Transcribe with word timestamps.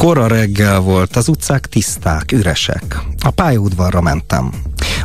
Kora 0.00 0.26
reggel 0.26 0.80
volt, 0.80 1.16
az 1.16 1.28
utcák 1.28 1.66
tiszták, 1.66 2.32
üresek. 2.32 3.00
A 3.18 3.30
pályaudvarra 3.30 4.00
mentem. 4.00 4.52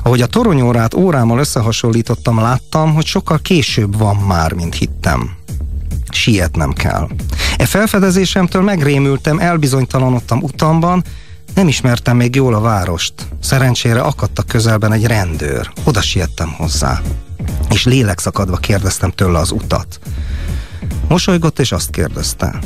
Ahogy 0.04 0.22
a 0.22 0.28
toronyórát 0.28 0.94
órámmal 0.94 1.40
összehasonlítottam, 1.40 2.40
láttam, 2.40 2.94
hogy 2.94 3.06
sokkal 3.06 3.40
később 3.40 3.98
van 3.98 4.16
már, 4.16 4.54
mint 4.54 4.76
hittem. 4.76 5.32
Sietnem 6.10 6.74
kell. 6.74 7.08
E 7.58 7.66
felfedezésemtől 7.66 8.62
megrémültem, 8.62 9.40
elbizonytalanodtam 9.40 10.42
utamban, 10.42 11.04
nem 11.56 11.68
ismertem 11.68 12.18
még 12.18 12.36
jól 12.36 12.54
a 12.54 12.62
várost. 12.62 13.14
Szerencsére 13.40 14.02
akadt 14.02 14.40
a 14.40 14.44
közelben 14.44 14.94
egy 14.94 15.06
rendőr. 15.06 15.72
Oda 15.84 16.02
siettem 16.02 16.54
hozzá. 16.58 17.02
És 17.70 17.86
lélekszakadva 17.86 18.58
kérdeztem 18.58 19.12
tőle 19.12 19.40
az 19.40 19.52
utat. 19.52 20.00
Mosolygott 21.08 21.60
és 21.60 21.72
azt 21.72 21.90
kérdezte. 21.90 22.60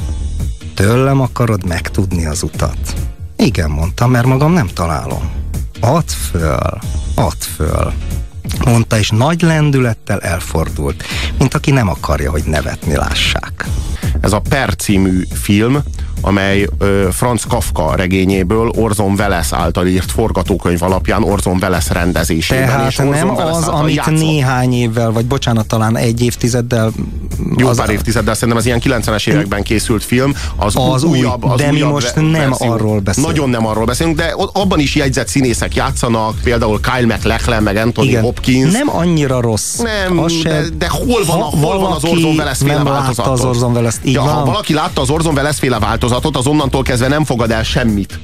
Tőlem 0.80 1.21
akarod 1.21 1.66
megtudni 1.66 2.25
az 2.25 2.43
utat? 2.43 2.93
Igen, 3.36 3.70
mondtam, 3.70 4.12
mert 4.12 4.26
magam 4.26 4.54
nem 4.54 4.67
találom. 4.67 5.31
Add 5.80 6.08
föl, 6.08 6.80
add 7.16 7.40
föl. 7.55 7.94
Mondta, 8.66 8.98
és 8.98 9.09
nagy 9.09 9.41
lendülettel 9.41 10.20
elfordult, 10.20 11.04
mint 11.38 11.54
aki 11.54 11.71
nem 11.71 11.90
akarja, 11.90 12.31
hogy 12.31 12.44
nevetni 12.44 12.95
lássák. 12.95 13.66
Ez 14.21 14.31
a 14.31 14.40
Per 14.40 14.76
című 14.76 15.23
film, 15.34 15.84
amely 16.22 16.68
ö, 16.78 17.08
Franz 17.12 17.44
Kafka 17.50 17.96
regényéből 17.96 18.68
Orson 18.76 19.14
Welles 19.18 19.48
által 19.54 19.88
írt 19.88 20.12
forgatókönyv 20.12 20.84
alapján 20.84 21.23
Orson 21.23 21.58
Welles 21.62 21.90
rendezésében. 21.90 22.68
Tehát 22.68 22.90
és 22.90 22.96
nem 22.96 23.08
Welles 23.10 23.55
az, 23.58 23.68
amit 23.68 23.96
játszott. 23.96 24.14
néhány 24.14 24.74
évvel, 24.74 25.12
vagy 25.12 25.26
bocsánat, 25.26 25.66
talán 25.68 25.98
egy 25.98 26.22
évtizeddel 26.22 26.91
jó 27.58 27.68
az 27.68 27.77
pár 27.77 27.90
évtizeddel, 27.90 28.34
szerintem 28.34 28.58
az 28.58 28.66
ilyen 28.66 28.82
90-es 28.84 29.27
években 29.27 29.63
készült 29.63 30.04
film, 30.04 30.34
az, 30.55 30.74
az 30.76 31.04
újabb, 31.04 31.44
az 31.44 31.58
de 31.58 31.63
újabb 31.70 31.74
mi 31.88 31.91
most 31.94 32.16
nem 32.16 32.32
verzió. 32.32 32.72
arról 32.72 32.99
beszélünk. 32.99 33.32
Nagyon 33.34 33.49
nem 33.49 33.66
arról 33.66 33.86
beszélünk, 33.86 34.16
de 34.18 34.34
abban 34.54 34.80
is 34.80 34.96
jegyzett 34.96 35.27
színészek 35.27 35.76
játszanak, 35.76 36.36
például 36.43 36.80
Kyle 36.82 37.05
MacLachlan, 37.05 37.63
meg 37.63 37.76
Anthony 37.76 38.05
Igen. 38.08 38.21
Hopkins. 38.21 38.71
Nem 38.71 38.90
annyira 38.96 39.41
rossz. 39.41 39.76
Nem, 39.77 40.20
az 40.20 40.34
de, 40.43 40.62
de 40.77 40.88
hol 40.90 41.26
van, 41.26 41.38
ha 41.38 41.43
hol 41.58 41.80
van 41.80 41.91
az 41.91 42.04
Orson 42.04 42.36
Welles 42.36 42.58
féle 42.58 42.84
változat? 42.84 43.27
az 43.27 43.43
Orson 43.43 43.71
Welles, 43.71 43.96
ja, 44.04 44.21
ha 44.21 44.46
valaki 44.46 44.74
látta 44.74 45.02
az 45.02 45.10
Orson 45.10 45.34
Welles 45.34 45.58
féle 45.60 45.80
változatot, 46.10 46.38
az 46.38 46.48
onnantól 46.48 46.84
kezdve 46.84 47.07
nem 47.07 47.26
fogad 47.26 47.52
el 47.52 47.63
semmit. 47.63 48.20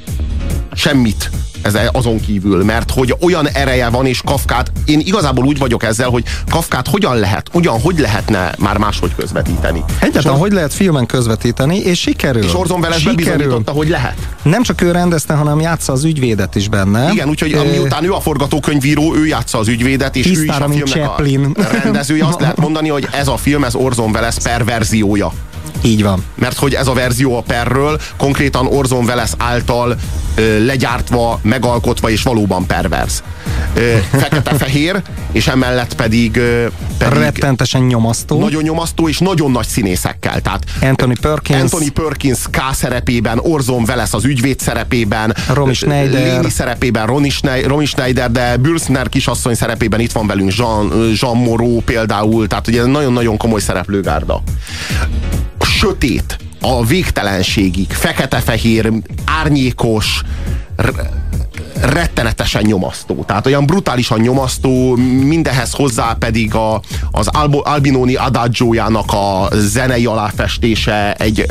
Semmit 0.73 1.29
ez 1.61 1.77
azon 1.91 2.19
kívül, 2.19 2.63
mert 2.63 2.91
hogy 2.91 3.15
olyan 3.21 3.47
ereje 3.47 3.89
van, 3.89 4.05
és 4.05 4.21
Kafkát, 4.25 4.71
én 4.85 4.99
igazából 4.99 5.45
úgy 5.45 5.57
vagyok 5.57 5.83
ezzel, 5.83 6.09
hogy 6.09 6.23
Kafkát 6.49 6.87
hogyan 6.87 7.15
lehet, 7.15 7.49
ugyan, 7.53 7.81
hogy 7.81 7.99
lehetne 7.99 8.51
már 8.59 8.77
máshogy 8.77 9.15
közvetíteni. 9.15 9.83
Egyáltalán, 9.99 10.39
hogy 10.39 10.51
lehet 10.51 10.73
filmen 10.73 11.05
közvetíteni, 11.05 11.77
és 11.77 11.99
sikerül. 11.99 12.43
És 12.43 12.55
Orson 12.55 12.79
Welles 12.79 13.03
bebizonyította, 13.03 13.71
hogy 13.71 13.89
lehet. 13.89 14.15
Nem 14.43 14.63
csak 14.63 14.81
ő 14.81 14.91
rendezte, 14.91 15.33
hanem 15.33 15.59
játsza 15.59 15.93
az 15.93 16.03
ügyvédet 16.03 16.55
is 16.55 16.69
benne. 16.69 17.11
Igen, 17.11 17.29
úgyhogy 17.29 17.51
e... 17.51 17.63
miután 17.63 18.03
ő 18.03 18.13
a 18.13 18.19
forgatókönyvíró, 18.19 19.15
ő 19.15 19.25
játsza 19.25 19.57
az 19.57 19.67
ügyvédet, 19.67 20.15
és 20.15 20.25
Tisztára, 20.25 20.67
ő 20.69 20.73
is 20.73 20.81
a 20.81 20.85
filmnek 20.85 21.07
Chaplin. 21.07 21.55
a 21.57 21.81
rendezője. 21.83 22.25
Azt 22.25 22.39
lehet 22.45 22.57
mondani, 22.57 22.89
hogy 22.89 23.07
ez 23.11 23.27
a 23.27 23.37
film, 23.37 23.63
ez 23.63 23.75
Orson 23.75 24.09
Welles 24.09 24.35
perverziója. 24.43 25.31
Így 25.85 26.03
van. 26.03 26.23
Mert 26.35 26.57
hogy 26.57 26.73
ez 26.73 26.87
a 26.87 26.93
verzió 26.93 27.37
a 27.37 27.41
perről 27.41 27.99
konkrétan 28.17 28.67
Orson 28.67 29.05
Welles 29.05 29.31
által 29.37 29.95
ö, 30.35 30.65
legyártva, 30.65 31.39
megalkotva 31.41 32.09
és 32.09 32.23
valóban 32.23 32.65
perverz. 32.65 33.23
Fekete-fehér, 34.11 35.01
és 35.31 35.47
emellett 35.47 35.95
pedig, 35.95 36.37
ö, 36.37 36.65
pedig 36.97 37.17
rettentesen 37.17 37.81
nyomasztó. 37.81 38.39
Nagyon 38.39 38.63
nyomasztó, 38.63 39.09
és 39.09 39.17
nagyon 39.17 39.51
nagy 39.51 39.67
színészekkel. 39.67 40.41
Tehát 40.41 40.63
Anthony 40.81 41.17
Perkins. 41.21 41.61
Anthony 41.61 41.93
Perkins 41.93 42.39
K 42.51 42.57
szerepében, 42.73 43.39
Orson 43.41 43.83
Welles 43.87 44.13
az 44.13 44.25
ügyvéd 44.25 44.59
szerepében, 44.59 45.35
Romy 45.53 45.73
Schneider. 45.73 46.37
Lini 46.37 46.49
szerepében, 46.49 47.05
Ronnie 47.05 47.31
Schneider, 47.31 47.69
Romy 47.69 47.85
Schneider, 47.85 48.31
de 48.31 48.57
Bülsner 48.57 49.09
kisasszony 49.09 49.53
szerepében 49.53 49.99
itt 49.99 50.11
van 50.11 50.27
velünk 50.27 50.55
Jean, 50.55 51.11
Jean 51.21 51.37
Moreau 51.37 51.81
például, 51.81 52.47
tehát 52.47 52.67
ugye 52.67 52.85
nagyon-nagyon 52.85 53.37
komoly 53.37 53.59
szereplőgárda 53.59 54.41
sötét, 55.85 56.37
a 56.61 56.85
végtelenségig, 56.85 57.91
fekete-fehér, 57.91 58.91
árnyékos, 59.25 60.21
rettenetesen 61.85 62.61
nyomasztó. 62.65 63.23
Tehát 63.27 63.45
olyan 63.45 63.65
brutálisan 63.65 64.19
nyomasztó, 64.19 64.95
mindehez 65.23 65.71
hozzá 65.71 66.13
pedig 66.19 66.55
a, 66.55 66.81
az 67.11 67.27
Albo, 67.27 67.61
Albinoni 67.63 68.15
adagiójának 68.15 69.11
a 69.11 69.47
zenei 69.53 70.05
aláfestése 70.05 71.13
egy 71.13 71.45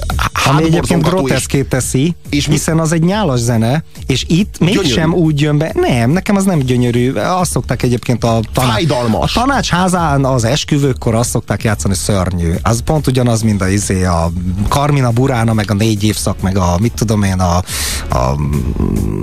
Ami 0.44 0.62
egyébként 0.62 1.02
groteszké 1.02 1.62
teszi, 1.62 2.14
és 2.30 2.46
hiszen 2.46 2.78
az 2.78 2.92
egy 2.92 3.02
nyálas 3.02 3.40
zene, 3.40 3.84
és 4.06 4.24
itt 4.28 4.58
mégsem 4.58 5.14
úgy 5.14 5.40
jön 5.40 5.58
be. 5.58 5.72
Nem, 5.74 6.10
nekem 6.10 6.36
az 6.36 6.44
nem 6.44 6.58
gyönyörű. 6.58 7.12
Azt 7.12 7.50
szokták 7.50 7.82
egyébként 7.82 8.24
a, 8.24 8.40
taná- 8.52 8.90
a 9.12 9.30
tanácsházán 9.34 10.24
az 10.24 10.44
esküvőkkor 10.44 11.14
azt 11.14 11.30
szokták 11.30 11.64
játszani 11.64 11.94
szörnyű. 11.94 12.52
Az 12.62 12.80
pont 12.84 13.06
ugyanaz, 13.06 13.42
mint 13.42 13.60
a, 13.60 13.68
izé, 13.68 14.04
a 14.04 14.32
Carmina 14.68 15.10
Burána, 15.10 15.52
meg 15.52 15.70
a 15.70 15.74
négy 15.74 16.04
évszak, 16.04 16.40
meg 16.40 16.56
a 16.58 16.76
mit 16.78 16.92
tudom 16.92 17.22
én, 17.22 17.40
a, 17.40 17.62
a, 18.08 18.36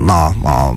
a, 0.07 0.25
a 0.49 0.75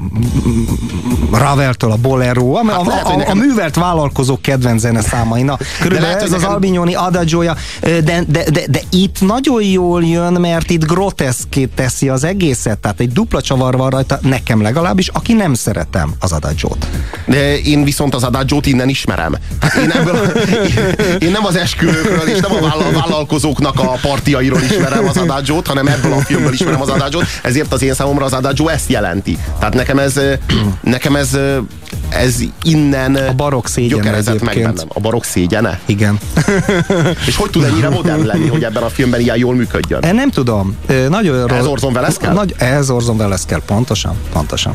Raveltől 1.33 1.91
a 1.91 1.97
Bolero, 1.97 2.55
hát 2.55 2.77
a, 2.77 2.85
lehet, 2.87 3.07
a, 3.07 3.11
a, 3.11 3.31
a 3.31 3.35
művelt 3.35 3.75
vállalkozók 3.75 4.43
kedvenc 4.43 4.81
zene 4.81 5.01
számai. 5.01 5.43
Na, 5.43 5.59
körülbelül 5.81 6.17
ez 6.17 6.31
nekem... 6.31 6.47
az 6.47 6.53
Albignoni 6.53 6.95
adagiója, 6.95 7.57
de, 7.81 8.01
de, 8.03 8.23
de, 8.29 8.67
de 8.71 8.81
itt 8.91 9.21
nagyon 9.21 9.63
jól 9.63 10.05
jön, 10.05 10.33
mert 10.33 10.71
itt 10.71 10.84
groteszkét 10.84 11.71
teszi 11.75 12.09
az 12.09 12.25
egészet, 12.25 12.79
tehát 12.79 13.01
egy 13.01 13.13
dupla 13.13 13.41
csavar 13.41 13.77
van 13.77 13.91
rajta, 13.91 14.19
nekem 14.23 14.63
legalábbis, 14.63 15.09
aki 15.09 15.33
nem 15.33 15.55
szeretem 15.55 16.13
az 16.19 16.33
adagiót. 16.33 16.87
De 17.27 17.59
én 17.59 17.84
viszont 17.84 18.15
az 18.15 18.23
adagiót 18.23 18.67
innen 18.67 18.89
ismerem. 18.89 19.34
Én, 19.83 19.91
ebből, 19.91 20.17
én, 20.17 21.17
én 21.19 21.31
nem 21.31 21.45
az 21.47 21.57
esküvőkről 21.57 22.29
és 22.29 22.41
nem 22.41 22.53
a 22.53 22.93
vállalkozóknak 22.93 23.81
a 23.81 23.99
partiairól 24.03 24.61
ismerem 24.61 25.09
az 25.09 25.17
adagiót, 25.17 25.67
hanem 25.67 25.87
ebből 25.87 26.13
a 26.13 26.21
filmből 26.21 26.53
ismerem 26.53 26.81
az 26.81 26.89
adagiót, 26.89 27.25
ezért 27.43 27.73
az 27.73 27.83
én 27.83 27.95
számomra 27.95 28.25
az 28.25 28.33
adagió 28.33 28.69
ezt 28.69 28.91
jelenti. 28.91 29.39
Tehát 29.59 29.75
nekem 29.75 29.99
ez, 30.04 30.20
nekem 30.81 31.16
ez, 31.16 31.38
ez 32.09 32.37
innen 32.62 33.15
a 33.15 33.32
barok 33.32 33.69
szégyene 33.69 34.20
meg 34.42 34.54
bennem. 34.54 34.87
A 34.88 35.00
barok 35.00 35.25
szégyene? 35.25 35.81
Igen. 35.87 36.19
És 37.26 37.37
hogy 37.37 37.50
tud 37.50 37.65
ennyire 37.65 37.88
modern 37.88 38.26
lenni, 38.26 38.48
hogy 38.48 38.65
ebben 38.65 38.82
a 38.82 38.88
filmben 38.88 39.20
ilyen 39.20 39.37
jól 39.37 39.54
működjön? 39.54 40.03
Én 40.03 40.15
nem 40.15 40.31
tudom. 40.31 40.76
Nagyon 41.09 41.53
ez 41.53 41.66
Orson 41.66 41.92
Welles 41.92 42.16
kell? 42.16 42.32
Nagy, 42.32 42.54
ez 42.59 42.91
Orson 42.91 43.16
Welles 43.16 43.41
kell, 43.47 43.62
pontosan, 43.66 44.16
pontosan. 44.32 44.75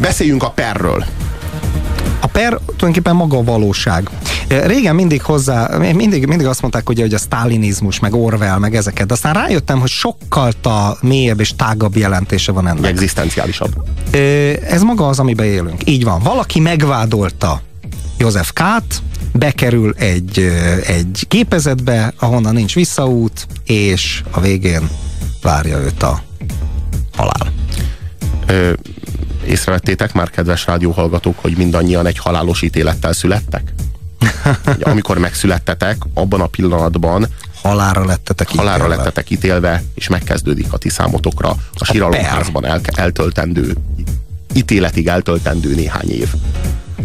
Beszéljünk 0.00 0.42
a 0.42 0.50
perről. 0.50 1.04
A 2.20 2.26
per 2.26 2.58
tulajdonképpen 2.66 3.16
maga 3.16 3.36
a 3.36 3.42
valóság. 3.42 4.10
Régen 4.48 4.94
mindig 4.94 5.22
hozzá, 5.22 5.76
mindig, 5.78 6.26
mindig 6.26 6.46
azt 6.46 6.60
mondták, 6.60 6.88
ugye, 6.88 7.02
hogy 7.02 7.14
a 7.14 7.18
sztálinizmus, 7.18 7.98
meg 7.98 8.14
Orwell, 8.14 8.58
meg 8.58 8.74
ezeket, 8.74 9.06
de 9.06 9.12
aztán 9.12 9.34
rájöttem, 9.34 9.80
hogy 9.80 9.88
sokkal 9.88 10.52
ta 10.60 10.96
mélyebb 11.00 11.40
és 11.40 11.54
tágabb 11.56 11.96
jelentése 11.96 12.52
van 12.52 12.68
ennek. 12.68 12.90
Egzisztenciálisabb. 12.90 13.70
Ez 14.68 14.82
maga 14.82 15.08
az, 15.08 15.18
amiben 15.18 15.46
élünk. 15.46 15.88
Így 15.88 16.04
van. 16.04 16.22
Valaki 16.22 16.60
megvádolta 16.60 17.62
József 18.18 18.52
Kát, 18.52 19.02
bekerül 19.32 19.94
egy, 19.98 20.38
egy 20.86 21.26
gépezetbe, 21.28 22.12
ahonnan 22.18 22.54
nincs 22.54 22.74
visszaút, 22.74 23.46
és 23.64 24.22
a 24.30 24.40
végén 24.40 24.88
várja 25.42 25.78
őt 25.78 26.02
a 26.02 26.22
halál. 27.16 27.52
Ö, 28.46 28.72
észrevettétek 29.46 30.12
már, 30.12 30.30
kedves 30.30 30.66
rádióhallgatók, 30.66 31.38
hogy 31.38 31.56
mindannyian 31.56 32.06
egy 32.06 32.18
halálos 32.18 32.62
ítélettel 32.62 33.12
születtek? 33.12 33.72
Amikor 34.82 35.18
megszülettetek, 35.18 35.96
abban 36.14 36.40
a 36.40 36.46
pillanatban 36.46 37.26
halára 37.62 38.04
lettetek 38.04 38.48
halára 38.48 38.76
ítélve. 38.76 38.96
lettetek 38.96 39.30
ítélve, 39.30 39.82
és 39.94 40.08
megkezdődik 40.08 40.72
a 40.72 40.76
ti 40.76 40.88
számotokra 40.88 41.50
a 41.74 41.84
síralomházban 41.84 42.66
el, 42.66 42.80
eltöltendő, 42.96 43.76
ítéletig 44.54 45.06
eltöltendő 45.06 45.74
néhány 45.74 46.10
év 46.10 46.28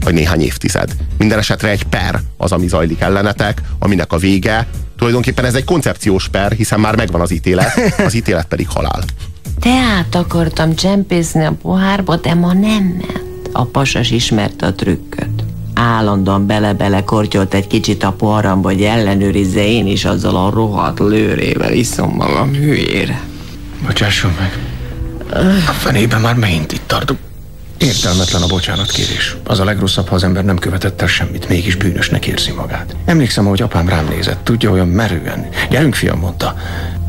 vagy 0.04 0.14
néhány 0.14 0.42
évtized. 0.42 0.96
Minden 1.18 1.38
esetre 1.38 1.70
egy 1.70 1.84
per 1.84 2.22
az, 2.38 2.52
ami 2.52 2.68
zajlik 2.68 3.02
ellenetek, 3.02 3.62
aminek 3.80 4.14
a 4.14 4.18
vége, 4.18 4.68
tulajdonképpen 4.98 5.46
ez 5.46 5.54
egy 5.56 5.64
koncepciós 5.64 6.28
per, 6.28 6.52
hiszen 6.52 6.80
már 6.80 6.96
megvan 6.96 7.22
az 7.22 7.32
ítélet, 7.32 7.94
az 8.06 8.14
ítélet 8.14 8.46
pedig 8.46 8.68
halál. 8.68 9.04
Teát 9.60 10.16
akartam 10.16 10.76
csempészni 10.76 11.46
a 11.46 11.58
pohárba, 11.62 12.16
de 12.16 12.34
ma 12.34 12.54
nem 12.54 12.84
ment. 12.84 13.50
A 13.52 13.66
pasas 13.66 14.12
ismerte 14.12 14.66
a 14.66 14.74
trükköt 14.74 15.47
állandóan 15.78 16.46
bele-bele 16.46 17.04
kortyolt 17.04 17.54
egy 17.54 17.68
kicsit 17.68 18.04
a 18.04 18.12
poharamba, 18.12 18.70
hogy 18.70 18.82
ellenőrizze 18.82 19.68
én 19.68 19.88
is 19.88 20.06
azzal 20.06 20.36
a 20.36 20.50
rohadt 20.50 21.00
lőrével 21.00 21.74
iszom 21.74 22.16
magam 22.16 22.54
hülyére. 22.54 23.22
Bocsásson 23.86 24.32
meg. 24.40 24.60
A 25.68 25.72
fenében 25.72 26.22
már 26.22 26.36
megint 26.36 26.72
itt 26.72 26.88
tartok. 26.88 27.18
Értelmetlen 27.78 28.42
a 28.42 28.48
bocsánatkérés. 28.48 29.38
Az 29.44 29.60
a 29.60 29.64
legrosszabb, 29.64 30.08
ha 30.08 30.16
az 30.16 30.24
ember 30.24 30.46
nem 30.46 30.58
követett 30.58 31.02
el 31.02 31.08
semmit, 31.08 31.50
mégis 31.50 31.76
bűnösnek 31.76 32.26
érzi 32.26 32.52
magát. 32.52 32.96
Emlékszem, 33.06 33.46
hogy 33.46 33.62
apám 33.62 33.90
rám 33.90 34.08
nézett, 34.08 34.44
tudja, 34.44 34.72
olyan 34.72 34.88
merően. 34.88 35.48
Gyerünk, 35.70 35.96
fiam, 35.96 36.20
mondta. 36.20 36.56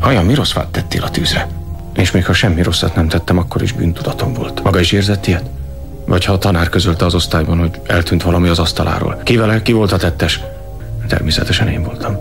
Olyan 0.05 0.25
mi 0.25 0.33
rossz 0.33 0.53
tettél 0.71 1.03
a 1.03 1.09
tűzre? 1.09 1.47
És 1.95 2.11
még 2.11 2.25
ha 2.25 2.33
semmi 2.33 2.61
rosszat 2.61 2.95
nem 2.95 3.07
tettem, 3.07 3.37
akkor 3.37 3.61
is 3.61 3.71
bűntudatom 3.71 4.33
volt. 4.33 4.63
Maga 4.63 4.79
is 4.79 4.91
érzett 4.91 5.27
ilyet? 5.27 5.43
Vagy 6.09 6.25
ha 6.25 6.33
a 6.33 6.37
tanár 6.37 6.69
közölte 6.69 7.05
az 7.05 7.13
osztályban, 7.13 7.59
hogy 7.59 7.79
eltűnt 7.85 8.23
valami 8.23 8.47
az 8.47 8.59
asztaláról. 8.59 9.21
Kivel, 9.23 9.61
ki 9.61 9.71
volt 9.71 9.91
a 9.91 9.97
tettes? 9.97 10.39
Természetesen 11.07 11.67
én 11.67 11.83
voltam. 11.83 12.17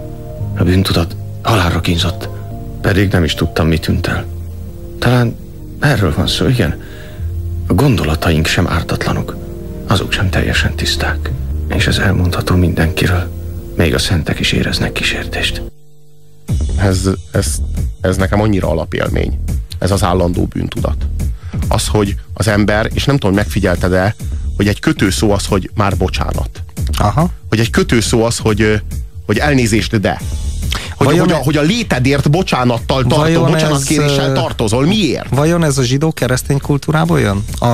A 0.56 0.62
bűntudat 0.62 1.16
halálra 1.42 1.80
kínzott. 1.80 2.28
Pedig 2.80 3.10
nem 3.12 3.24
is 3.24 3.34
tudtam, 3.34 3.66
mi 3.66 3.78
tűnt 3.78 4.06
el. 4.06 4.24
Talán 4.98 5.36
erről 5.80 6.14
van 6.16 6.26
szó, 6.26 6.46
igen. 6.46 6.82
A 7.66 7.72
gondolataink 7.72 8.46
sem 8.46 8.66
ártatlanok. 8.66 9.36
Azok 9.86 10.12
sem 10.12 10.30
teljesen 10.30 10.74
tiszták. 10.74 11.30
És 11.68 11.86
ez 11.86 11.98
elmondható 11.98 12.54
mindenkiről. 12.54 13.30
Még 13.76 13.94
a 13.94 13.98
szentek 13.98 14.38
is 14.40 14.52
éreznek 14.52 14.92
kísértést. 14.92 15.62
Ez, 16.78 17.10
ez, 17.30 17.56
ez 18.00 18.16
nekem 18.16 18.40
annyira 18.40 18.68
alapélmény. 18.68 19.38
Ez 19.78 19.90
az 19.90 20.02
állandó 20.02 20.44
bűntudat. 20.44 21.06
Az, 21.68 21.86
hogy 21.86 22.14
az 22.32 22.48
ember, 22.48 22.90
és 22.94 23.04
nem 23.04 23.18
tudom, 23.18 23.34
megfigyelted-e, 23.34 24.14
hogy 24.56 24.68
egy 24.68 24.80
kötőszó 24.80 25.30
az, 25.30 25.46
hogy 25.46 25.70
már 25.74 25.96
bocsánat. 25.96 26.62
Aha. 26.98 27.30
Hogy 27.48 27.60
egy 27.60 27.70
kötőszó 27.70 28.24
az, 28.24 28.38
hogy, 28.38 28.82
hogy 29.26 29.38
elnézést, 29.38 30.00
de. 30.00 30.20
Hogy, 30.98 31.18
hogy, 31.18 31.32
a, 31.32 31.36
hogy 31.36 31.56
a 31.56 31.62
létedért 31.62 32.30
bocsánattal 32.30 33.04
tartó, 33.04 33.44
bocsánatkéréssel 33.44 34.32
tartozol. 34.32 34.86
Miért? 34.86 35.28
Vajon 35.30 35.64
ez 35.64 35.78
a 35.78 35.82
zsidó-keresztény 35.82 36.58
kultúrából 36.58 37.20
jön? 37.20 37.44
A, 37.58 37.68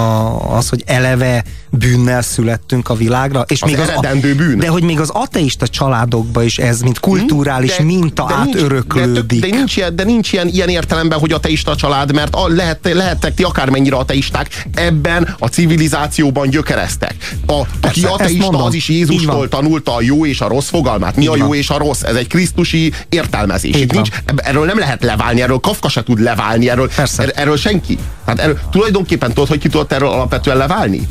az, 0.57 0.69
hogy 0.69 0.83
eleve 0.87 1.45
bűnnel 1.71 2.23
születtünk 2.23 2.89
a 2.89 2.95
világra? 2.95 3.45
És 3.49 3.63
az 3.63 3.71
még 3.71 3.79
az 3.79 3.89
eredendő 3.89 4.35
bűn. 4.35 4.59
De 4.59 4.69
hogy 4.69 4.83
még 4.83 5.01
az 5.01 5.11
ateista 5.11 5.69
családokban 5.69 6.45
is 6.45 6.59
ez, 6.59 6.81
mint 6.81 7.01
kulturális 7.01 7.77
de, 7.77 7.85
minta 7.85 8.25
de 8.29 8.35
átöröklődik. 8.35 9.41
De, 9.41 9.49
de, 9.49 9.57
nincs, 9.57 9.77
ilyen, 9.77 9.97
de 9.97 10.05
nincs 10.05 10.33
ilyen, 10.33 10.49
ilyen 10.49 10.69
értelemben, 10.69 11.19
hogy 11.19 11.33
ateista 11.33 11.77
család, 11.77 12.13
mert 12.13 12.35
a, 12.35 12.49
lehet, 12.49 12.93
lehettek 12.93 13.35
ti 13.35 13.43
akármennyire 13.43 13.97
ateisták, 13.97 14.67
ebben 14.75 15.35
a 15.39 15.47
civilizációban 15.47 16.49
gyökereztek. 16.49 17.15
A, 17.47 17.53
aki 17.53 17.69
Persze, 17.81 18.09
ateista, 18.09 18.65
az 18.65 18.75
is 18.75 18.89
Jézustól 18.89 19.49
tanulta 19.49 19.95
a 19.95 20.01
jó 20.01 20.27
és 20.27 20.41
a 20.41 20.49
rossz 20.49 20.69
fogalmát. 20.69 21.17
Mi 21.17 21.23
Így 21.23 21.29
a 21.29 21.37
jó 21.37 21.47
van. 21.47 21.57
és 21.57 21.71
a 21.71 21.79
rossz? 21.79 22.03
Ez 22.03 22.15
egy 22.15 22.27
krisztusi 22.27 22.93
értelmezés. 23.15 23.77
Itt 23.77 23.93
nincs, 23.93 24.09
erről 24.37 24.65
nem 24.65 24.79
lehet 24.79 25.03
leválni, 25.03 25.43
erről 25.43 25.59
Kafka 25.59 25.89
se 25.89 26.03
tud 26.03 26.21
leválni, 26.21 26.71
erről, 26.71 26.91
er, 27.17 27.33
erről 27.35 27.57
senki. 27.57 27.99
Hát 28.27 28.39
erről, 28.39 28.59
tulajdonképpen 28.71 29.33
tudod, 29.33 29.49
hogy 29.49 29.59
ki 29.59 29.69
tudott 29.69 29.93
erről 29.93 30.09
alapvetően 30.09 30.57
leválni? 30.57 31.09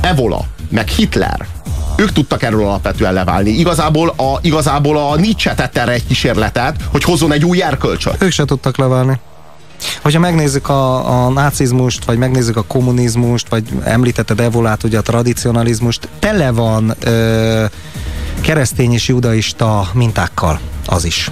Evola, 0.00 0.44
meg 0.68 0.88
Hitler. 0.88 1.46
Ők 1.96 2.12
tudtak 2.12 2.42
erről 2.42 2.64
alapvetően 2.64 3.12
leválni. 3.12 3.50
Igazából 3.50 4.08
a, 4.08 4.38
igazából 4.40 4.98
a 4.98 5.16
Nietzsche 5.16 5.54
tette 5.54 5.80
erre 5.80 5.92
egy 5.92 6.06
kísérletet, 6.06 6.76
hogy 6.90 7.02
hozzon 7.02 7.32
egy 7.32 7.44
új 7.44 7.62
erkölcsöt. 7.62 8.22
Ők 8.22 8.32
se 8.32 8.44
tudtak 8.44 8.76
leválni. 8.76 9.20
Hogyha 10.02 10.20
megnézzük 10.20 10.68
a, 10.68 11.24
a 11.24 11.28
nácizmust, 11.28 12.04
vagy 12.04 12.18
megnézzük 12.18 12.56
a 12.56 12.62
kommunizmust, 12.62 13.48
vagy 13.48 13.64
említetted 13.84 14.40
Evolát, 14.40 14.84
ugye 14.84 14.98
a 14.98 15.02
tradicionalizmust, 15.02 16.08
tele 16.18 16.50
van 16.50 16.94
ö, 17.00 17.64
keresztény 18.44 18.92
és 18.92 19.08
judaista 19.08 19.90
mintákkal 19.94 20.60
az 20.86 21.04
is 21.04 21.30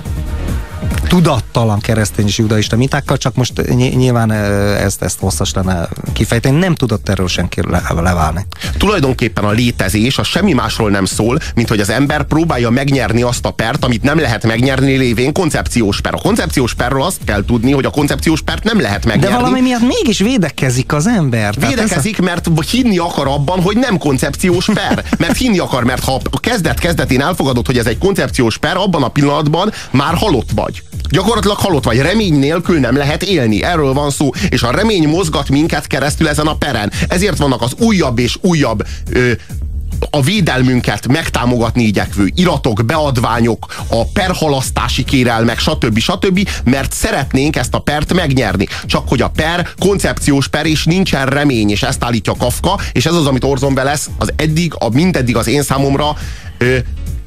tudattalan 1.12 1.80
keresztény 1.80 2.26
és 2.26 2.38
judaista 2.38 2.76
mintákkal, 2.76 3.16
csak 3.16 3.34
most 3.34 3.74
nyilván 3.76 4.32
ezt, 4.32 5.02
ezt 5.02 5.18
hosszas 5.18 5.52
lenne 5.54 5.88
kifejteni, 6.12 6.58
nem 6.58 6.74
tudott 6.74 7.08
erről 7.08 7.28
senki 7.28 7.60
le, 7.70 7.82
leválni. 7.94 8.46
Tulajdonképpen 8.78 9.44
a 9.44 9.50
létezés 9.50 10.18
az 10.18 10.26
semmi 10.26 10.52
másról 10.52 10.90
nem 10.90 11.04
szól, 11.04 11.38
mint 11.54 11.68
hogy 11.68 11.80
az 11.80 11.90
ember 11.90 12.24
próbálja 12.24 12.70
megnyerni 12.70 13.22
azt 13.22 13.46
a 13.46 13.50
pert, 13.50 13.84
amit 13.84 14.02
nem 14.02 14.18
lehet 14.18 14.46
megnyerni 14.46 14.96
lévén 14.96 15.32
koncepciós 15.32 16.00
per. 16.00 16.14
A 16.14 16.18
koncepciós 16.18 16.74
perről 16.74 17.02
azt 17.02 17.20
kell 17.24 17.44
tudni, 17.44 17.72
hogy 17.72 17.84
a 17.84 17.90
koncepciós 17.90 18.40
pert 18.40 18.64
nem 18.64 18.80
lehet 18.80 19.04
megnyerni. 19.04 19.34
De 19.34 19.40
valami 19.40 19.60
miatt 19.60 19.86
mégis 19.86 20.18
védekezik 20.18 20.92
az 20.92 21.06
ember. 21.06 21.54
Védekezik, 21.68 22.18
a... 22.18 22.22
mert 22.22 22.48
hinni 22.70 22.98
akar 22.98 23.26
abban, 23.26 23.62
hogy 23.62 23.76
nem 23.76 23.98
koncepciós 23.98 24.66
per. 24.74 25.04
Mert 25.18 25.36
hinni 25.36 25.58
akar, 25.58 25.84
mert 25.84 26.04
ha 26.04 26.20
a 26.30 26.40
kezdet 26.40 26.78
kezdetén 26.78 27.20
elfogadod, 27.20 27.66
hogy 27.66 27.78
ez 27.78 27.86
egy 27.86 27.98
koncepciós 27.98 28.58
per, 28.58 28.76
abban 28.76 29.02
a 29.02 29.08
pillanatban 29.08 29.72
már 29.90 30.14
halott 30.14 30.50
vagy. 30.54 30.82
Gyakorlatilag 31.08 31.56
halott 31.56 31.84
vagy, 31.84 31.98
remény 31.98 32.38
nélkül 32.38 32.78
nem 32.78 32.96
lehet 32.96 33.22
élni. 33.22 33.62
Erről 33.62 33.92
van 33.92 34.10
szó. 34.10 34.30
És 34.48 34.62
a 34.62 34.70
remény 34.70 35.08
mozgat 35.08 35.48
minket 35.48 35.86
keresztül 35.86 36.28
ezen 36.28 36.46
a 36.46 36.56
peren. 36.56 36.92
Ezért 37.08 37.38
vannak 37.38 37.62
az 37.62 37.72
újabb 37.78 38.18
és 38.18 38.38
újabb 38.40 38.86
ö, 39.10 39.32
a 40.10 40.22
védelmünket 40.22 41.08
megtámogatni 41.08 41.82
igyekvő 41.82 42.30
iratok, 42.34 42.84
beadványok, 42.86 43.74
a 43.88 44.04
perhalasztási 44.04 45.04
kérelmek, 45.04 45.58
stb. 45.58 45.98
stb., 45.98 46.48
mert 46.64 46.92
szeretnénk 46.92 47.56
ezt 47.56 47.74
a 47.74 47.78
pert 47.78 48.12
megnyerni. 48.12 48.66
Csak 48.86 49.08
hogy 49.08 49.22
a 49.22 49.28
per 49.28 49.68
koncepciós 49.78 50.48
per, 50.48 50.66
és 50.66 50.84
nincsen 50.84 51.26
remény, 51.26 51.70
és 51.70 51.82
ezt 51.82 52.04
állítja 52.04 52.36
Kafka, 52.38 52.78
és 52.92 53.06
ez 53.06 53.14
az, 53.14 53.26
amit 53.26 53.44
Orson 53.44 53.72
Welles 53.72 54.06
az 54.18 54.32
eddig, 54.36 54.72
a 54.78 54.88
mindeddig 54.88 55.36
az 55.36 55.46
én 55.46 55.62
számomra 55.62 56.16
ö, 56.58 56.76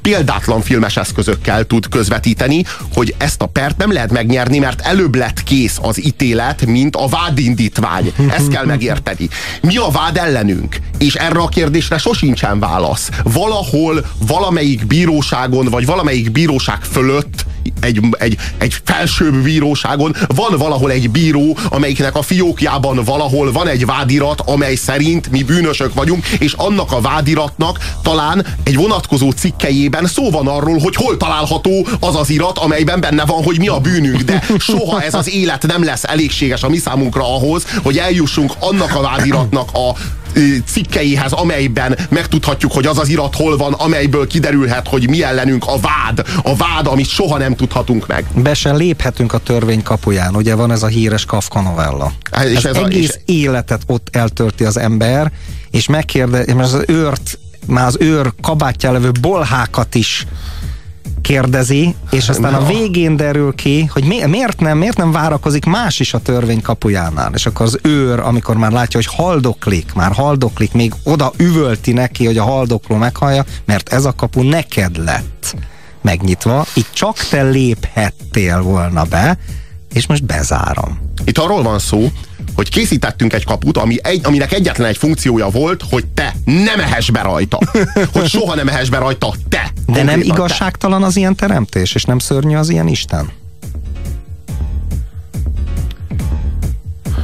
példátlan 0.06 0.62
filmes 0.62 0.98
eszközökkel 0.98 1.64
tud 1.64 1.90
közvetíteni, 1.90 2.64
hogy 2.94 3.16
ezt 3.18 3.42
a 3.42 3.46
pert 3.46 3.78
nem 3.78 3.92
lehet 3.92 4.12
megnyerni, 4.12 4.60
mert 4.60 4.82
előbb 4.82 5.16
lett 5.16 5.44
kész 5.44 5.80
az 5.82 6.06
ítélet, 6.06 6.66
mint 6.66 6.96
a 6.96 7.08
vádindítvány. 7.08 8.14
Ezt 8.30 8.48
kell 8.48 8.66
megérteni. 8.66 9.30
Mi 9.62 9.78
a 9.78 9.90
vád 9.92 10.18
ellenünk? 10.18 10.78
És 10.98 11.16
erre 11.16 11.40
a 11.40 11.48
kérdésre 11.48 11.98
sosincsen 11.98 12.60
válasz. 12.60 13.10
Valahol, 13.24 14.06
valamelyik 14.28 14.88
bíróságon, 14.88 15.66
vagy 15.66 15.86
valamelyik 15.86 16.32
bíróság 16.32 16.82
fölött 16.82 17.46
egy, 17.82 18.00
egy, 18.20 18.38
egy 18.58 18.76
felsőbb 18.84 19.36
bíróságon 19.36 20.16
van 20.28 20.58
valahol 20.58 20.92
egy 20.92 21.10
bíró, 21.10 21.58
amelyiknek 21.70 22.16
a 22.16 22.22
fiókjában 22.22 23.04
valahol 23.04 23.52
van 23.52 23.68
egy 23.68 23.86
vádirat, 23.86 24.42
amely 24.42 24.76
szerint 24.76 25.32
mi 25.32 25.44
bűnösök 25.44 25.94
vagyunk, 25.94 26.26
és 26.28 26.54
annak 26.54 26.92
a 26.92 27.02
vádiratnak 27.02 27.80
talán 28.02 28.46
egy 28.64 28.76
vonatkozó 28.76 29.32
cikkejében 29.32 30.06
szó 30.06 30.30
van 30.30 30.48
arról, 30.48 30.78
hogy 30.80 30.96
hol 30.96 31.18
található 31.18 31.88
az 32.00 32.16
az 32.16 32.30
irat, 32.30 32.58
amelyben 32.58 33.00
benne 33.00 33.26
van, 33.26 33.44
hogy 33.44 33.60
mi 33.60 33.68
a 33.68 33.80
bűnünk, 33.80 34.22
de 34.22 34.44
soha 34.60 35.02
ez 35.02 35.14
az 35.14 35.30
élet 35.30 35.68
nem 35.68 35.84
lesz 35.84 36.04
elégséges 36.04 36.64
a 36.64 36.70
mi 36.70 36.78
számunkra 36.78 37.36
ahhoz, 37.36 37.66
hogy 37.84 37.98
eljussunk 37.98 38.54
annak 38.60 38.96
a 38.96 39.02
vádiratnak 39.02 39.70
a 39.74 39.96
cikkeihez, 40.66 41.32
amelyben 41.32 41.98
megtudhatjuk, 42.10 42.72
hogy 42.72 42.86
az 42.86 42.98
az 42.98 43.10
irat 43.10 43.36
hol 43.36 43.58
van, 43.58 43.74
amelyből 43.74 44.28
kiderülhet, 44.28 44.88
hogy 44.88 45.10
mi 45.10 45.24
ellenünk 45.24 45.66
a 45.68 45.78
vád, 45.80 46.26
a 46.44 46.56
vád, 46.56 46.88
amit 46.88 47.08
soha 47.08 47.38
nem 47.38 47.56
tudhatunk 47.56 48.08
meg. 48.08 48.26
Be 48.36 48.54
sem 48.54 48.76
léphetünk 48.76 49.34
a 49.34 49.38
törvény 49.38 49.84
kapuján, 49.84 50.36
ugye 50.36 50.56
van 50.56 50.72
ez 50.72 50.84
a 50.84 50.88
híres 50.88 51.26
Kafka 51.26 51.62
novella. 51.62 52.12
Hát, 52.32 52.46
és 52.46 52.64
ez, 52.64 52.76
ez 52.76 52.84
egész 52.84 53.10
a, 53.10 53.20
és... 53.26 53.36
életet 53.36 53.82
ott 53.86 54.08
eltörti 54.12 54.64
az 54.64 54.78
ember, 54.78 55.32
és 55.72 55.88
megkérde, 55.88 56.44
és 56.44 56.54
az 56.58 56.84
őrt, 56.88 57.40
már 57.68 57.86
az 57.86 57.98
őr 58.00 58.34
kabátján 58.42 58.94
levő 58.94 59.12
bolhákat 59.22 59.96
is 59.96 60.26
kérdezi, 61.26 61.96
és 62.12 62.30
aztán 62.30 62.54
a 62.54 62.66
végén 62.66 63.16
derül 63.16 63.56
ki, 63.56 63.86
hogy 63.86 64.04
mi, 64.04 64.26
miért 64.26 64.60
nem, 64.60 64.78
miért 64.78 64.98
nem 64.98 65.12
várakozik 65.12 65.66
más 65.66 66.00
is 66.00 66.14
a 66.14 66.20
törvény 66.20 66.62
kapujánál. 66.62 67.32
És 67.34 67.46
akkor 67.46 67.66
az 67.66 67.80
őr, 67.82 68.20
amikor 68.20 68.58
már 68.58 68.72
látja, 68.72 69.00
hogy 69.00 69.16
haldoklik, 69.16 69.94
már 69.94 70.12
haldoklik, 70.12 70.74
még 70.74 70.94
oda 71.04 71.32
üvölti 71.38 71.94
neki, 71.94 72.26
hogy 72.26 72.38
a 72.38 72.44
haldokló 72.44 72.96
meghallja, 72.96 73.46
mert 73.66 73.90
ez 73.90 74.06
a 74.06 74.16
kapu 74.16 74.42
neked 74.42 75.04
lett 75.06 75.56
megnyitva, 76.02 76.66
itt 76.74 76.90
csak 76.94 77.18
te 77.18 77.44
léphettél 77.44 78.62
volna 78.62 79.04
be, 79.04 79.38
és 79.96 80.08
most 80.08 80.26
bezárom. 80.26 81.00
Itt 81.26 81.38
arról 81.38 81.64
van 81.64 81.80
szó, 81.80 82.12
hogy 82.56 82.70
készítettünk 82.70 83.34
egy 83.34 83.46
kaput, 83.46 83.78
ami 83.78 83.98
egy, 84.02 84.22
aminek 84.24 84.52
egyetlen 84.52 84.88
egy 84.88 84.98
funkciója 84.98 85.50
volt, 85.50 85.84
hogy 85.90 86.06
te 86.06 86.36
nem 86.46 86.80
ehess 86.80 87.10
be 87.10 87.22
rajta. 87.22 87.60
Hogy 88.14 88.28
soha 88.28 88.56
nem 88.56 88.68
ehess 88.68 88.90
be 88.90 88.98
rajta 88.98 89.34
te. 89.50 89.72
De 89.86 90.04
nem 90.04 90.22
igazságtalan 90.22 91.00
te. 91.00 91.06
az 91.06 91.16
ilyen 91.16 91.36
teremtés, 91.36 91.96
és 91.96 92.04
nem 92.04 92.20
szörnyű 92.20 92.56
az 92.56 92.70
ilyen 92.70 92.88
Isten? 92.88 93.30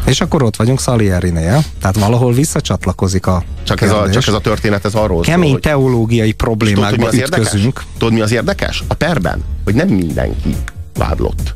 És 0.06 0.22
akkor 0.22 0.44
ott 0.44 0.56
vagyunk 0.56 0.82
Salierinél, 0.82 1.64
tehát 1.80 2.00
valahol 2.00 2.34
visszacsatlakozik 2.34 3.26
a 3.26 3.44
csak 3.64 3.82
ez 3.82 3.92
a, 3.92 4.10
csak 4.10 4.28
ez 4.28 4.34
a 4.34 4.40
történet, 4.40 4.86
ez 4.86 4.94
arról 4.94 5.22
Kemény 5.22 5.50
szól, 5.50 5.60
teológiai 5.60 6.32
problémákba 6.32 7.10
tudod, 7.10 7.28
ütközünk. 7.28 7.84
Tudod, 7.98 8.14
mi 8.14 8.22
az 8.22 8.32
érdekes? 8.32 8.84
A 8.88 8.94
perben, 8.94 9.44
hogy 9.64 9.74
nem 9.74 9.88
mindenki 9.88 10.56
vádlott. 10.94 11.56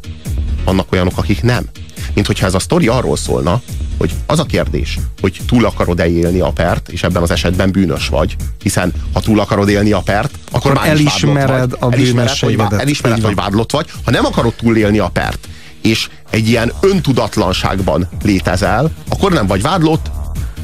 Vannak 0.66 0.92
olyanok, 0.92 1.18
akik 1.18 1.42
nem 1.42 1.70
mint 2.16 2.28
hogyha 2.28 2.46
ez 2.46 2.54
a 2.54 2.60
sztori 2.60 2.88
arról 2.88 3.18
szólna, 3.18 3.62
hogy 3.98 4.14
az 4.26 4.40
a 4.40 4.44
kérdés, 4.44 5.00
hogy 5.22 5.40
túl 5.48 5.66
akarod-e 5.66 6.08
élni 6.08 6.40
a 6.40 6.52
pert, 6.52 6.90
és 6.90 7.04
ebben 7.04 7.22
az 7.22 7.32
esetben 7.32 7.72
bűnös 7.72 8.08
vagy, 8.08 8.36
hiszen 8.62 8.94
ha 9.14 9.20
túl 9.20 9.40
akarod 9.40 9.70
élni 9.70 9.92
a 9.92 10.00
pert, 10.00 10.38
akkor, 10.52 10.72
akkor 10.72 10.74
már 10.74 10.88
elismered 10.88 11.70
vagy, 11.70 11.80
a 11.80 11.94
elismered, 11.94 12.56
vagy, 12.56 12.80
elismered, 12.80 13.22
vagy 13.22 13.36
vádlott 13.36 13.72
vagy. 13.72 13.92
Ha 14.04 14.12
nem 14.12 14.26
akarod 14.26 14.54
túlélni 14.54 15.00
a 15.00 15.08
pert, 15.08 15.48
és 15.82 16.10
egy 16.30 16.48
ilyen 16.48 16.72
öntudatlanságban 16.82 18.08
létezel, 18.24 18.92
akkor 19.10 19.32
nem 19.32 19.48
vagy 19.48 19.62
vádlott, 19.62 20.12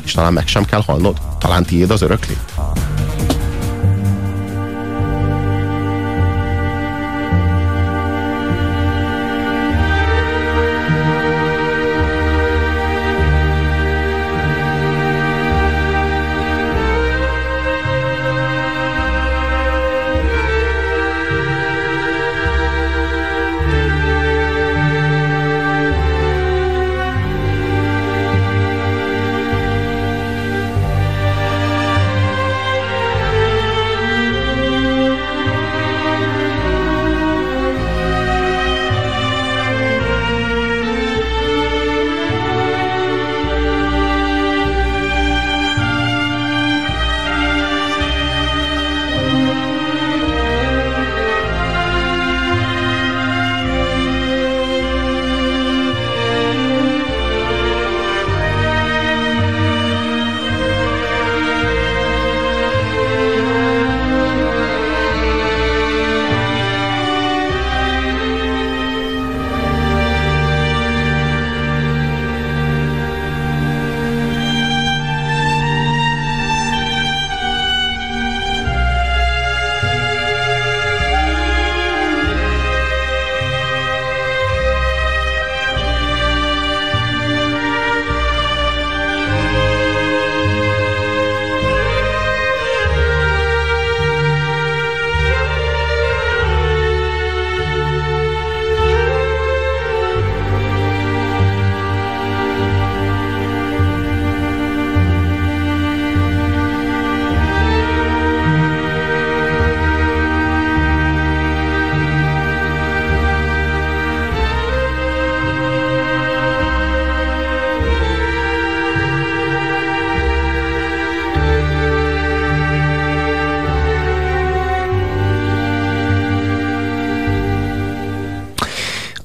és 0.05 0.11
talán 0.11 0.33
meg 0.33 0.47
sem 0.47 0.65
kell 0.65 0.83
halnod. 0.85 1.17
Talán 1.39 1.63
tiéd 1.63 1.91
az 1.91 2.01
öröklét. 2.01 2.53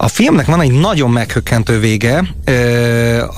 Filmnek 0.08 0.46
van 0.46 0.60
egy 0.60 0.72
nagyon 0.72 1.10
meghökkentő 1.10 1.78
vége. 1.78 2.24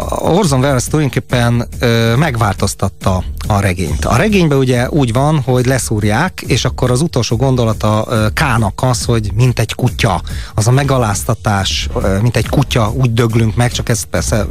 Orson 0.08 0.60
Welles 0.60 0.84
tulajdonképpen 0.84 1.68
megváltoztatta 2.16 3.24
a 3.48 3.60
regényt. 3.60 4.04
A 4.04 4.16
regényben 4.16 4.58
ugye 4.58 4.88
úgy 4.88 5.12
van, 5.12 5.40
hogy 5.40 5.66
leszúrják, 5.66 6.44
és 6.46 6.64
akkor 6.64 6.90
az 6.90 7.00
utolsó 7.00 7.36
gondolata 7.36 8.06
Kának 8.34 8.82
az, 8.82 9.04
hogy 9.04 9.30
mint 9.34 9.58
egy 9.58 9.74
kutya, 9.74 10.22
az 10.54 10.66
a 10.66 10.70
megaláztatás, 10.70 11.88
mint 12.22 12.36
egy 12.36 12.48
kutya, 12.48 12.92
úgy 12.94 13.12
döglünk 13.12 13.56
meg, 13.56 13.72
csak 13.72 13.88
ez 13.88 14.02
persze 14.02 14.46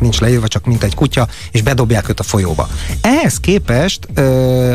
nincs 0.00 0.20
leírva, 0.20 0.48
csak 0.48 0.64
mint 0.64 0.82
egy 0.82 0.94
kutya, 0.94 1.26
és 1.50 1.62
bedobják 1.62 2.08
őt 2.08 2.20
a 2.20 2.22
folyóba. 2.22 2.68
Ehhez 3.00 3.40
képest 3.40 4.08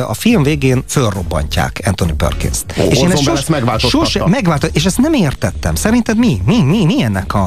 a 0.07 0.13
film 0.13 0.43
végén 0.43 0.83
fölrobbantják 0.87 1.81
Anthony 1.85 2.15
Perkins-t. 2.15 2.77
és 2.89 2.97
én 2.97 3.11
ezt 3.11 3.23
sos, 3.23 3.45
sose 3.77 4.27
megváltozott, 4.27 4.75
és 4.75 4.85
ezt 4.85 4.97
nem 4.97 5.13
értettem. 5.13 5.75
Szerinted 5.75 6.17
mi? 6.17 6.41
Mi, 6.45 6.63
mi, 6.63 6.85
mi 6.85 7.03
ennek 7.03 7.33
a, 7.33 7.45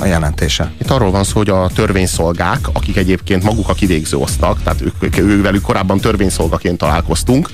a 0.00 0.06
jelentése? 0.06 0.72
Itt 0.80 0.90
arról 0.90 1.10
van 1.10 1.24
szó, 1.24 1.36
hogy 1.36 1.48
a 1.48 1.70
törvényszolgák, 1.74 2.68
akik 2.72 2.96
egyébként 2.96 3.42
maguk 3.42 3.68
a 3.68 3.74
kivégző 3.74 4.16
osztak, 4.16 4.62
tehát 4.62 4.80
ők, 4.80 4.94
ők, 5.00 5.16
velük 5.50 5.64
korábban 5.64 6.00
törvényszolgaként 6.00 6.78
találkoztunk, 6.78 7.48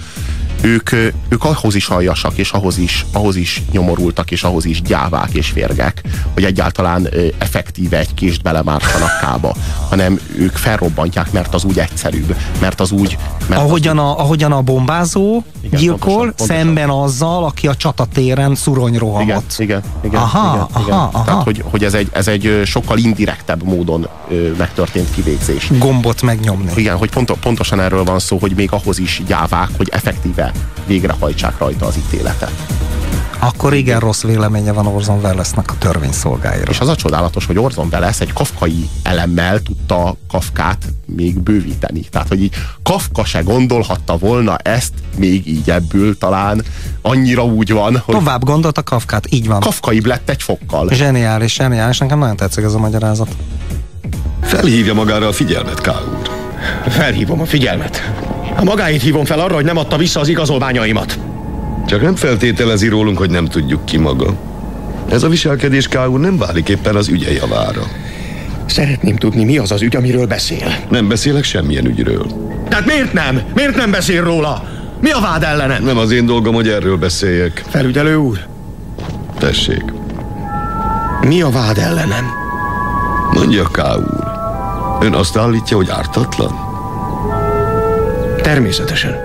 ők, 0.60 0.90
ők 1.28 1.44
ahhoz 1.44 1.74
is 1.74 1.88
aljasak, 1.88 2.38
és 2.38 2.50
ahhoz 2.50 2.78
is, 2.78 3.06
ahhoz 3.12 3.36
is 3.36 3.62
nyomorultak, 3.70 4.30
és 4.30 4.42
ahhoz 4.42 4.64
is 4.64 4.82
gyávák 4.82 5.32
és 5.32 5.48
férgek, 5.48 6.02
hogy 6.34 6.44
egyáltalán 6.44 7.08
effektíve 7.38 7.98
egy 7.98 8.14
kést 8.14 8.42
belemártanak 8.42 9.20
kába, 9.20 9.54
hanem 9.88 10.20
ők 10.38 10.56
felrobbantják, 10.56 11.32
mert 11.32 11.54
az 11.54 11.64
úgy 11.64 11.78
egyszerűbb, 11.78 12.36
mert 12.60 12.80
az 12.80 12.90
úgy... 12.90 13.18
Mert 13.46 13.60
ahogyan, 13.60 13.98
az 13.98 14.04
a, 14.04 14.20
ahogyan 14.20 14.52
a 14.52 14.62
bombázó 14.62 15.42
igen, 15.60 15.80
gyilkol, 15.80 15.98
pontosan, 15.98 16.34
pontosan. 16.36 16.56
szemben 16.56 16.88
azzal, 16.88 17.44
aki 17.44 17.66
a 17.66 17.74
csatatéren 17.74 18.54
szurony 18.54 18.98
rohamott. 18.98 19.54
Igen, 19.58 19.82
igen, 19.82 19.82
igen. 20.04 20.20
Aha, 20.20 20.54
igen, 20.54 20.66
aha, 20.72 20.80
igen. 20.80 20.98
aha. 20.98 21.24
Tehát, 21.24 21.42
hogy, 21.42 21.64
hogy 21.70 21.84
ez, 21.84 21.94
egy, 21.94 22.08
ez 22.12 22.28
egy 22.28 22.62
sokkal 22.64 22.98
indirektebb 22.98 23.62
módon 23.62 24.08
megtörtént 24.58 25.10
kivégzés. 25.14 25.70
Gombot 25.78 26.22
megnyomni. 26.22 26.70
Igen, 26.74 26.96
hogy 26.96 27.10
pont, 27.10 27.32
pontosan 27.32 27.80
erről 27.80 28.04
van 28.04 28.18
szó, 28.18 28.38
hogy 28.38 28.52
még 28.56 28.72
ahhoz 28.72 28.98
is 28.98 29.22
gyávák, 29.26 29.68
hogy 29.76 29.88
effektíve 29.92 30.52
végrehajtsák 30.86 31.58
rajta 31.58 31.86
az 31.86 31.96
ítéletet. 31.96 32.52
Akkor 33.38 33.74
igen 33.74 34.00
rossz 34.00 34.22
véleménye 34.22 34.72
van 34.72 34.86
Orson 34.86 35.18
Wellesnek 35.18 35.70
a 35.70 35.74
törvényszolgáiról. 35.78 36.68
És 36.68 36.80
az 36.80 36.88
a 36.88 36.96
csodálatos, 36.96 37.46
hogy 37.46 37.58
Orson 37.58 37.88
Welles 37.92 38.20
egy 38.20 38.32
kafkai 38.32 38.88
elemmel 39.02 39.62
tudta 39.62 40.16
Kafkát 40.28 40.84
még 41.04 41.38
bővíteni. 41.38 42.00
Tehát, 42.00 42.28
hogy 42.28 42.42
így 42.42 42.54
Kafka 42.82 43.24
se 43.24 43.40
gondolhatta 43.40 44.16
volna 44.16 44.56
ezt 44.56 44.92
még 45.16 45.48
így 45.48 45.70
ebből 45.70 46.18
talán 46.18 46.64
annyira 47.02 47.44
úgy 47.44 47.72
van, 47.72 48.02
hogy... 48.04 48.14
Tovább 48.14 48.44
gondolta 48.44 48.82
Kafkát, 48.82 49.26
így 49.32 49.46
van. 49.46 49.60
Kafkaibb 49.60 50.06
lett 50.06 50.28
egy 50.28 50.42
fokkal. 50.42 50.88
Zseniális, 50.92 51.54
zseniális. 51.54 51.98
Nekem 51.98 52.18
nagyon 52.18 52.36
tetszik 52.36 52.64
ez 52.64 52.74
a 52.74 52.78
magyarázat. 52.78 53.28
Felhívja 54.42 54.94
magára 54.94 55.26
a 55.26 55.32
figyelmet, 55.32 55.80
K. 55.80 55.86
úr. 55.86 56.30
Felhívom 56.88 57.40
a 57.40 57.46
figyelmet. 57.46 58.12
A 58.54 58.64
magáit 58.64 59.02
hívom 59.02 59.24
fel 59.24 59.40
arra, 59.40 59.54
hogy 59.54 59.64
nem 59.64 59.76
adta 59.76 59.96
vissza 59.96 60.20
az 60.20 60.28
igazolványaimat. 60.28 61.18
Csak 61.86 62.02
nem 62.02 62.14
feltételezi 62.14 62.88
rólunk, 62.88 63.18
hogy 63.18 63.30
nem 63.30 63.46
tudjuk 63.46 63.84
ki 63.84 63.96
maga. 63.96 64.34
Ez 65.10 65.22
a 65.22 65.28
viselkedés 65.28 65.88
K. 65.88 65.98
úr 66.08 66.20
nem 66.20 66.38
válik 66.38 66.68
éppen 66.68 66.96
az 66.96 67.08
ügye 67.08 67.32
javára. 67.32 67.82
Szeretném 68.66 69.16
tudni, 69.16 69.44
mi 69.44 69.58
az 69.58 69.70
az 69.70 69.82
ügy, 69.82 69.96
amiről 69.96 70.26
beszél. 70.26 70.76
Nem 70.90 71.08
beszélek 71.08 71.44
semmilyen 71.44 71.86
ügyről. 71.86 72.26
Tehát 72.68 72.86
miért 72.86 73.12
nem? 73.12 73.40
Miért 73.54 73.76
nem 73.76 73.90
beszél 73.90 74.24
róla? 74.24 74.64
Mi 75.00 75.10
a 75.10 75.20
vád 75.20 75.42
ellene? 75.42 75.78
Nem 75.78 75.98
az 75.98 76.10
én 76.10 76.26
dolgom, 76.26 76.54
hogy 76.54 76.68
erről 76.68 76.96
beszéljek. 76.96 77.64
Felügyelő 77.68 78.16
úr? 78.16 78.38
Tessék. 79.38 79.84
Mi 81.20 81.42
a 81.42 81.50
vád 81.50 81.78
ellenem? 81.78 82.24
Mondja, 83.32 83.62
K. 83.62 83.78
úr. 83.96 84.24
Ön 85.00 85.12
azt 85.12 85.36
állítja, 85.36 85.76
hogy 85.76 85.90
ártatlan? 85.90 86.75
Természetesen. 88.46 89.16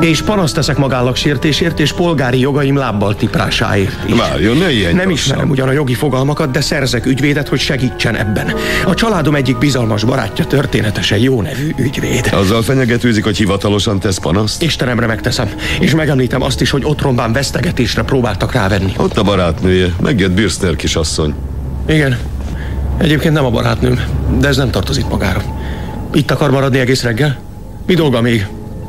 És 0.00 0.22
panaszt 0.22 0.54
teszek 0.54 0.76
sértésért 1.14 1.80
és 1.80 1.92
polgári 1.92 2.40
jogaim 2.40 2.76
lábbal 2.76 3.16
tiprásáért 3.16 4.08
is. 4.08 4.18
Várjon, 4.18 4.56
ne 4.56 4.72
ilyen 4.72 4.94
Nem 4.94 5.10
ismerem 5.10 5.50
ugyan 5.50 5.68
a 5.68 5.72
jogi 5.72 5.94
fogalmakat, 5.94 6.50
de 6.50 6.60
szerzek 6.60 7.06
ügyvédet, 7.06 7.48
hogy 7.48 7.58
segítsen 7.58 8.16
ebben. 8.16 8.54
A 8.86 8.94
családom 8.94 9.34
egyik 9.34 9.58
bizalmas 9.58 10.04
barátja 10.04 10.44
történetesen 10.44 11.18
jó 11.18 11.42
nevű 11.42 11.74
ügyvéd. 11.78 12.28
Azzal 12.32 12.62
fenyegetőzik, 12.62 13.24
hogy 13.24 13.36
hivatalosan 13.36 13.98
tesz 13.98 14.18
panaszt? 14.18 14.62
Istenemre 14.62 15.06
megteszem. 15.06 15.50
És 15.80 15.94
megemlítem 15.94 16.42
azt 16.42 16.60
is, 16.60 16.70
hogy 16.70 16.82
otromban 16.84 17.32
vesztegetésre 17.32 18.02
próbáltak 18.02 18.52
rávenni. 18.52 18.92
Ott 18.96 19.16
a 19.16 19.22
barátnője. 19.22 19.92
Megjött 20.02 20.32
Birster 20.32 20.76
kisasszony. 20.76 21.34
Igen. 21.88 22.18
Egyébként 22.98 23.34
nem 23.34 23.44
a 23.44 23.50
barátnőm, 23.50 24.00
de 24.38 24.48
ez 24.48 24.56
nem 24.56 24.70
tartozik 24.70 25.08
magára. 25.08 25.55
Itt 26.12 26.30
akar 26.30 26.50
maradni 26.50 26.78
egész 26.78 27.02
reggel? 27.02 27.38
Mi 27.86 27.94
dolga 27.94 28.20
még? 28.20 28.46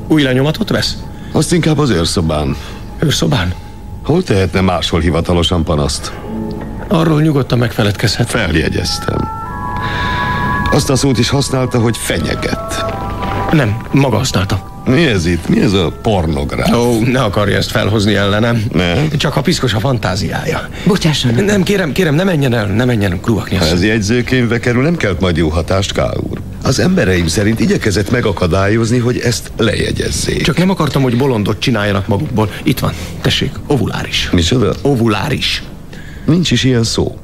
Új 0.08 0.22
lenyomatot 0.22 0.70
vesz? 0.70 0.98
Azt 1.32 1.54
inkább 1.54 1.78
az 1.78 1.90
őrszobán. 1.90 2.56
Őrszobán? 3.00 3.54
Hol 4.04 4.24
tehetne 4.24 4.62
máshol 4.62 5.00
hivatalosan 5.00 5.64
panaszt? 5.64 6.12
Arról 6.88 7.22
nyugodtan 7.22 7.58
megfeledkezhet. 7.58 8.30
Feljegyeztem. 8.30 9.30
Azt 10.72 10.90
a 10.90 10.96
szót 10.96 11.18
is 11.18 11.30
használta, 11.30 11.80
hogy 11.80 11.98
fenyeget. 11.98 12.86
Nem, 13.52 13.78
maga 13.92 14.18
használta. 14.18 14.76
Mi 14.86 15.06
ez 15.06 15.26
itt? 15.26 15.48
Mi 15.50 15.62
ez 15.62 15.74
a 15.74 15.92
pornográf? 16.02 16.76
Ó, 16.76 17.00
ne 17.00 17.22
akarja 17.22 17.58
ezt 17.58 17.72
felhozni 17.72 18.16
ellenem. 18.16 18.64
Ne? 18.74 19.08
Csak 19.08 19.36
a 19.36 19.42
piszkos 19.42 19.74
a 19.74 19.80
fantáziája. 19.80 20.68
Bocsásson. 20.86 21.44
Nem, 21.44 21.64
kérem, 21.64 21.92
kérem, 21.92 22.16
ne 22.16 22.24
menjen 22.24 22.54
el, 22.54 22.66
ne 22.66 22.86
menjen 22.86 23.22
kruvakni. 23.22 23.56
Ha 23.56 23.66
ez 23.66 23.84
jegyzőkönyvbe 23.84 24.60
kerül, 24.60 24.84
nem 24.84 24.96
kelt 24.96 25.20
majd 25.20 25.38
jó 25.38 25.50
hatást, 25.50 25.94
K. 25.94 26.02
úr. 26.30 26.42
Az 26.62 26.80
embereim 26.80 27.28
szerint 27.28 27.60
igyekezett 27.60 28.12
megakadályozni, 28.12 28.98
hogy 28.98 29.18
ezt 29.18 29.52
lejegyezzék. 29.58 30.42
Csak 30.42 30.58
nem 30.58 30.70
akartam, 30.70 31.02
hogy 31.02 31.18
bolondot 31.18 31.60
csináljanak 31.60 32.08
magukból. 32.08 32.50
Itt 32.64 32.80
van, 32.80 32.94
tessék, 33.22 33.52
ovuláris. 33.68 34.30
Micsoda? 34.32 34.74
Ovuláris. 34.82 35.64
Nincs 36.26 36.52
is 36.52 36.64
ilyen 36.64 36.84
szó. 36.84 37.18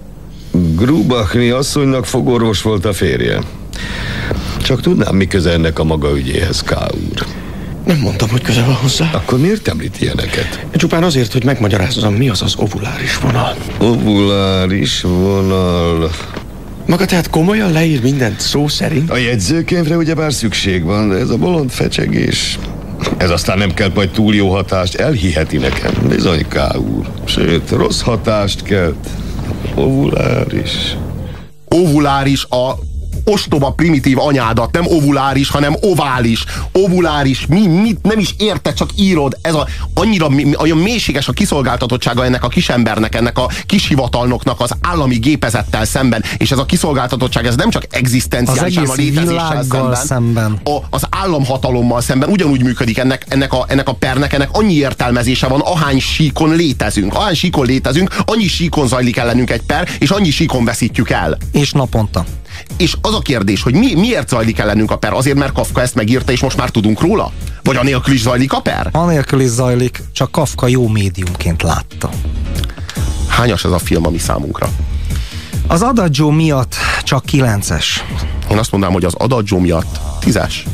Grubachni 0.51 1.49
asszonynak 1.49 2.05
fogorvos 2.05 2.61
volt 2.61 2.85
a 2.85 2.93
férje. 2.93 3.41
Csak 4.61 4.81
tudnám, 4.81 5.15
mi 5.15 5.27
köze 5.27 5.51
ennek 5.51 5.79
a 5.79 5.83
maga 5.83 6.17
ügyéhez, 6.17 6.61
K. 6.61 6.71
úr. 7.09 7.25
Nem 7.85 7.97
mondtam, 7.97 8.29
hogy 8.29 8.41
köze 8.41 8.63
van 8.63 8.75
hozzá. 8.75 9.09
Akkor 9.13 9.39
miért 9.39 9.67
említ 9.67 10.01
ilyeneket? 10.01 10.65
Csupán 10.75 11.03
azért, 11.03 11.33
hogy 11.33 11.43
megmagyarázzam, 11.43 12.13
mi 12.13 12.29
az 12.29 12.41
az 12.41 12.55
ovuláris 12.57 13.17
vonal. 13.17 13.55
Ovuláris 13.77 15.01
vonal... 15.01 16.11
Maga 16.85 17.05
tehát 17.05 17.29
komolyan 17.29 17.71
leír 17.71 18.01
mindent 18.01 18.39
szó 18.39 18.67
szerint? 18.67 19.09
A 19.09 19.17
jegyzőkönyvre 19.17 19.97
ugyebár 19.97 20.33
szükség 20.33 20.83
van, 20.83 21.09
de 21.09 21.15
ez 21.15 21.29
a 21.29 21.37
bolond 21.37 21.69
fecsegés... 21.69 22.59
Ez 23.17 23.29
aztán 23.29 23.57
nem 23.57 23.73
kell 23.73 23.91
majd 23.93 24.09
túl 24.09 24.35
jó 24.35 24.49
hatást, 24.49 24.95
elhiheti 24.95 25.57
nekem. 25.57 25.93
Bizony, 26.07 26.45
K. 26.47 26.77
úr. 26.77 27.11
Sőt, 27.25 27.69
rossz 27.69 28.01
hatást 28.01 28.63
kelt. 28.63 29.07
Ovuláris. 29.75 30.97
Ovuláris 31.67 32.45
a 32.49 32.75
ostoba 33.23 33.71
primitív 33.71 34.19
anyádat, 34.19 34.71
nem 34.71 34.85
ovuláris, 34.87 35.49
hanem 35.49 35.75
ovális. 35.81 36.43
Ovuláris, 36.71 37.45
mi, 37.45 37.67
mit 37.67 38.01
nem 38.01 38.19
is 38.19 38.35
érted, 38.37 38.73
csak 38.73 38.89
írod. 38.95 39.37
Ez 39.41 39.53
a, 39.53 39.67
annyira 39.93 40.27
olyan 40.57 40.77
mélységes 40.77 41.27
a 41.27 41.31
kiszolgáltatottsága 41.31 42.25
ennek 42.25 42.43
a 42.43 42.47
kisembernek, 42.47 43.15
ennek 43.15 43.37
a 43.37 43.49
kishivatalnoknak 43.65 44.59
az 44.59 44.71
állami 44.81 45.15
gépezettel 45.15 45.85
szemben. 45.85 46.23
És 46.37 46.51
ez 46.51 46.57
a 46.57 46.65
kiszolgáltatottság, 46.65 47.45
ez 47.45 47.55
nem 47.55 47.69
csak 47.69 47.83
egzisztenciálisan 47.89 48.85
a 48.87 48.93
létezéssel 48.93 49.63
szemben, 49.63 49.95
szemben. 49.95 50.59
A, 50.63 50.77
az 50.89 51.03
államhatalommal 51.09 52.01
szemben 52.01 52.29
ugyanúgy 52.29 52.63
működik 52.63 52.97
ennek, 52.97 53.25
ennek, 53.27 53.53
a, 53.53 53.65
ennek 53.67 53.89
a 53.89 53.93
pernek, 53.93 54.33
ennek 54.33 54.49
annyi 54.51 54.73
értelmezése 54.73 55.47
van, 55.47 55.59
ahány 55.59 55.99
síkon 55.99 56.55
létezünk. 56.55 57.13
Ahány 57.13 57.35
síkon 57.35 57.65
létezünk, 57.65 58.15
annyi 58.25 58.47
síkon 58.47 58.87
zajlik 58.87 59.17
ellenünk 59.17 59.49
egy 59.49 59.61
per, 59.61 59.89
és 59.99 60.09
annyi 60.09 60.29
síkon 60.29 60.65
veszítjük 60.65 61.09
el. 61.09 61.37
És 61.51 61.71
naponta. 61.71 62.25
És 62.77 62.95
az 63.01 63.13
a 63.13 63.19
kérdés, 63.19 63.61
hogy 63.61 63.73
mi, 63.73 63.93
miért 63.93 64.29
zajlik 64.29 64.59
ellenünk 64.59 64.91
a 64.91 64.97
per? 64.97 65.13
Azért, 65.13 65.37
mert 65.37 65.53
Kafka 65.53 65.81
ezt 65.81 65.95
megírta, 65.95 66.31
és 66.31 66.41
most 66.41 66.57
már 66.57 66.69
tudunk 66.69 67.01
róla? 67.01 67.31
Vagy 67.63 67.75
anélkül 67.75 68.13
is 68.13 68.21
zajlik 68.21 68.53
a 68.53 68.61
per? 68.61 68.89
Anélkül 68.91 69.39
is 69.39 69.49
zajlik, 69.49 70.03
csak 70.11 70.31
Kafka 70.31 70.67
jó 70.67 70.87
médiumként 70.87 71.61
látta. 71.61 72.09
Hányas 73.27 73.63
ez 73.63 73.71
a 73.71 73.79
film 73.79 74.05
a 74.05 74.09
mi 74.09 74.17
számunkra? 74.17 74.69
Az 75.67 75.81
Adagio 75.81 76.29
miatt 76.29 76.75
csak 77.03 77.25
kilences. 77.25 78.03
Én 78.51 78.57
azt 78.57 78.71
mondanám, 78.71 78.95
hogy 78.95 79.05
az 79.05 79.13
Adagio 79.13 79.59
miatt 79.59 79.99
tízes. 80.19 80.65